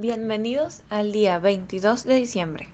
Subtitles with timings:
[0.00, 2.68] Bienvenidos al día 22 de diciembre.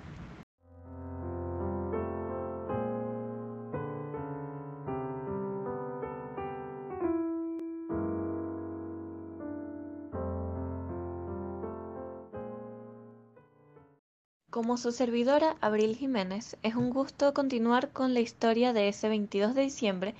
[14.50, 19.54] Como su servidora Abril Jiménez, es un gusto continuar con la historia de ese 22
[19.54, 20.14] de diciembre,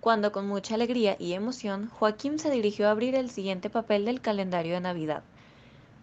[0.00, 4.20] cuando con mucha alegría y emoción Joaquín se dirigió a abrir el siguiente papel del
[4.20, 5.22] calendario de Navidad.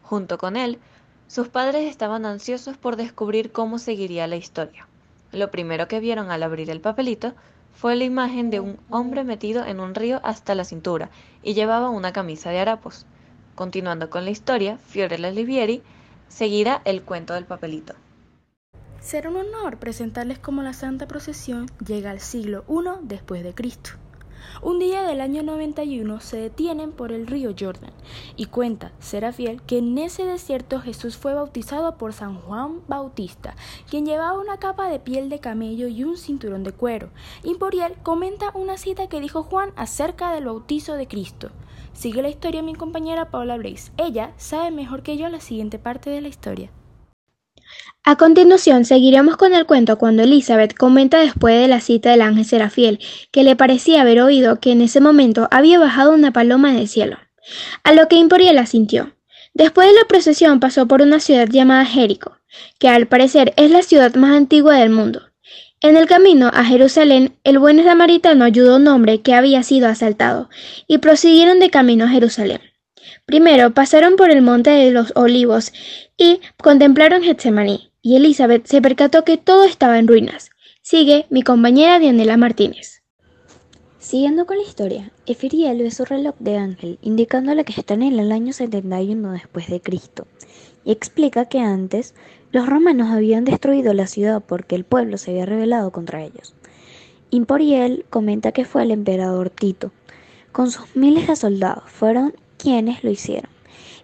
[0.07, 0.79] Junto con él,
[1.27, 4.87] sus padres estaban ansiosos por descubrir cómo seguiría la historia.
[5.33, 7.33] Lo primero que vieron al abrir el papelito
[7.73, 11.09] fue la imagen de un hombre metido en un río hasta la cintura
[11.43, 13.05] y llevaba una camisa de harapos.
[13.55, 15.83] Continuando con la historia, Fiorella Olivieri
[16.29, 17.93] seguirá el cuento del papelito.
[19.01, 23.89] Será un honor presentarles cómo la Santa Procesión llega al siglo I después de Cristo.
[24.61, 27.91] Un día del año 91 se detienen por el río Jordan
[28.35, 33.55] y cuenta Serafiel que en ese desierto Jesús fue bautizado por San Juan Bautista,
[33.89, 37.09] quien llevaba una capa de piel de camello y un cinturón de cuero.
[37.43, 41.51] Imporiel comenta una cita que dijo Juan acerca del bautizo de Cristo.
[41.93, 43.91] Sigue la historia mi compañera Paula Blaze.
[43.97, 46.69] Ella sabe mejor que yo la siguiente parte de la historia.
[48.09, 52.45] A continuación seguiremos con el cuento cuando Elizabeth comenta después de la cita del ángel
[52.45, 52.99] Serafiel
[53.31, 57.17] que le parecía haber oído que en ese momento había bajado una paloma del cielo,
[57.83, 59.11] a lo que Imporiel asintió.
[59.53, 62.37] Después de la procesión pasó por una ciudad llamada Jerico,
[62.79, 65.23] que al parecer es la ciudad más antigua del mundo.
[65.81, 69.89] En el camino a Jerusalén, el buen samaritano ayudó a un hombre que había sido
[69.89, 70.49] asaltado,
[70.87, 72.61] y prosiguieron de camino a Jerusalén.
[73.25, 75.73] Primero pasaron por el monte de los olivos
[76.17, 80.49] y contemplaron Getsemaní, y Elizabeth se percató que todo estaba en ruinas.
[80.81, 83.03] Sigue mi compañera Dianela Martínez.
[83.99, 88.31] Siguiendo con la historia, Efiriel ve su reloj de ángel, indicándole que está en el
[88.31, 90.27] año 71 después de Cristo,
[90.85, 92.15] y explica que antes
[92.53, 96.55] los romanos habían destruido la ciudad porque el pueblo se había rebelado contra ellos.
[97.31, 99.91] Imporiel comenta que fue el emperador Tito,
[100.53, 103.49] con sus miles de soldados, fueron quienes lo hicieron.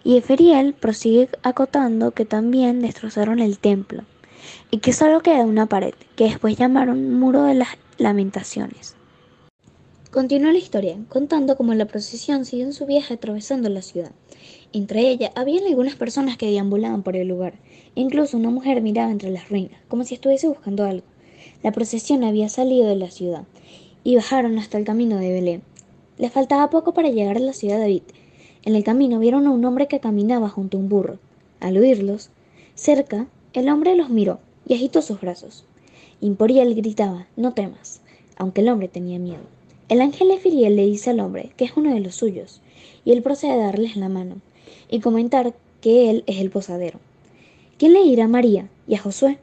[0.03, 4.03] Y Eferiel prosigue acotando que también destrozaron el templo
[4.71, 8.95] y que solo queda una pared, que después llamaron Muro de las Lamentaciones.
[10.11, 14.11] Continúa la historia, contando cómo la procesión siguió en su viaje atravesando la ciudad.
[14.71, 17.53] Entre ellas había algunas personas que deambulaban por el lugar.
[17.95, 21.05] Incluso una mujer miraba entre las ruinas, como si estuviese buscando algo.
[21.63, 23.45] La procesión había salido de la ciudad
[24.03, 25.63] y bajaron hasta el camino de Belén.
[26.17, 28.03] Les faltaba poco para llegar a la ciudad de David,
[28.65, 31.19] en el camino vieron a un hombre que caminaba junto a un burro.
[31.59, 32.29] Al oírlos,
[32.75, 35.65] cerca, el hombre los miró y agitó sus brazos.
[36.21, 37.99] Imporiel gritaba, no temas,
[38.37, 39.43] aunque el hombre tenía miedo.
[39.89, 42.61] El ángel Efiriel le dice al hombre que es uno de los suyos,
[43.03, 44.37] y él procede a darles la mano
[44.89, 46.99] y comentar que él es el posadero.
[47.77, 49.39] ¿Quién le dirá a María y a Josué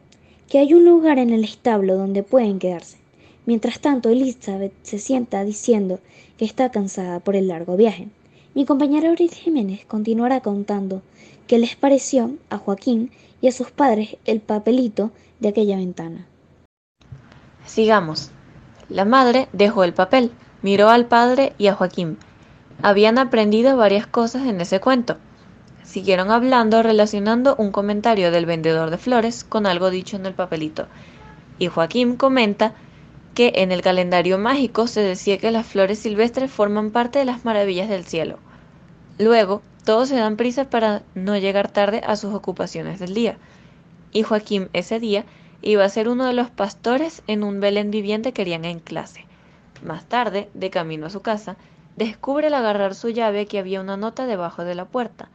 [0.48, 2.96] que hay un lugar en el establo donde pueden quedarse?
[3.44, 6.00] Mientras tanto, Elizabeth se sienta diciendo
[6.38, 8.08] que está cansada por el largo viaje.
[8.52, 11.02] Mi compañera Aurith Jiménez continuará contando
[11.46, 16.26] qué les pareció a Joaquín y a sus padres el papelito de aquella ventana.
[17.64, 18.32] Sigamos.
[18.88, 22.18] La madre dejó el papel, miró al padre y a Joaquín.
[22.82, 25.16] Habían aprendido varias cosas en ese cuento.
[25.84, 30.88] Siguieron hablando relacionando un comentario del vendedor de flores con algo dicho en el papelito.
[31.60, 32.74] Y Joaquín comenta
[33.34, 37.44] que en el calendario mágico se decía que las flores silvestres forman parte de las
[37.44, 38.38] maravillas del cielo.
[39.18, 43.38] Luego, todos se dan prisa para no llegar tarde a sus ocupaciones del día.
[44.12, 45.24] Y Joaquín ese día
[45.62, 49.26] iba a ser uno de los pastores en un Belén viviente que querían en clase.
[49.84, 51.56] Más tarde, de camino a su casa,
[51.96, 55.28] descubre al agarrar su llave que había una nota debajo de la puerta,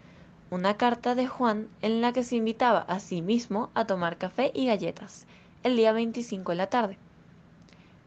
[0.51, 4.51] una carta de Juan en la que se invitaba a sí mismo a tomar café
[4.53, 5.25] y galletas,
[5.63, 6.97] el día 25 de la tarde.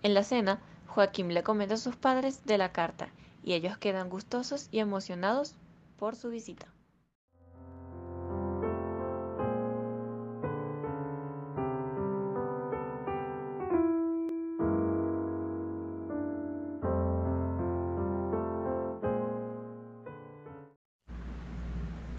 [0.02, 3.08] En la cena, Joaquín le comenta a sus padres de la carta
[3.42, 5.54] y ellos quedan gustosos y emocionados
[5.98, 6.66] por su visita.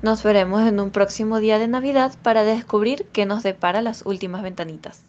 [0.02, 4.44] Nos veremos en un próximo día de Navidad para descubrir qué nos depara las últimas
[4.44, 5.09] ventanitas.